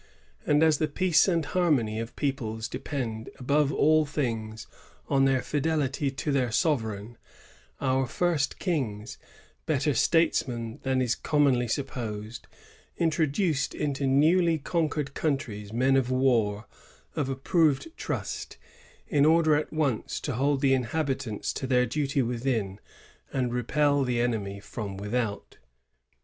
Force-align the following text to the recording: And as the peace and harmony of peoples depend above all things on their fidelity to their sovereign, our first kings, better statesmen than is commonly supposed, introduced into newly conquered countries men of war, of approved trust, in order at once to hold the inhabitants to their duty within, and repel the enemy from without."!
And 0.47 0.63
as 0.63 0.79
the 0.79 0.87
peace 0.87 1.27
and 1.27 1.45
harmony 1.45 1.99
of 1.99 2.15
peoples 2.15 2.67
depend 2.67 3.29
above 3.37 3.71
all 3.71 4.03
things 4.03 4.65
on 5.07 5.25
their 5.25 5.43
fidelity 5.43 6.09
to 6.09 6.31
their 6.31 6.49
sovereign, 6.49 7.19
our 7.79 8.07
first 8.07 8.57
kings, 8.57 9.19
better 9.67 9.93
statesmen 9.93 10.79
than 10.81 11.03
is 11.03 11.13
commonly 11.13 11.67
supposed, 11.67 12.47
introduced 12.97 13.75
into 13.75 14.07
newly 14.07 14.57
conquered 14.57 15.13
countries 15.13 15.71
men 15.71 15.95
of 15.95 16.09
war, 16.09 16.65
of 17.15 17.29
approved 17.29 17.95
trust, 17.95 18.57
in 19.07 19.23
order 19.23 19.53
at 19.55 19.71
once 19.71 20.19
to 20.21 20.33
hold 20.33 20.61
the 20.61 20.73
inhabitants 20.73 21.53
to 21.53 21.67
their 21.67 21.85
duty 21.85 22.23
within, 22.23 22.79
and 23.31 23.53
repel 23.53 24.03
the 24.03 24.19
enemy 24.19 24.59
from 24.59 24.97
without."! 24.97 25.59